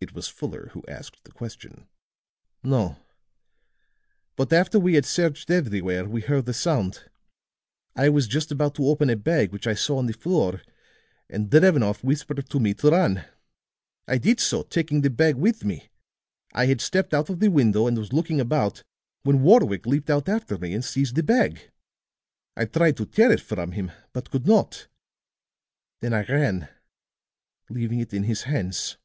[0.00, 1.86] It was Fuller who asked the question.
[2.62, 2.98] "No;
[4.36, 7.08] but after we had searched everywhere, we heard a sound;
[7.96, 10.60] I was just about to open a bag which I saw on the floor
[11.30, 13.24] and Drevenoff whispered to me to run.
[14.06, 15.88] I did so, taking the bag with me.
[16.52, 18.82] I had stepped out of the window and was looking about,
[19.22, 21.70] when Warwick leaped out after me and seized the bag.
[22.58, 24.86] I tried to tear it from him, but could not.
[26.00, 26.68] Then I ran,
[27.70, 28.98] leaving it in his hands."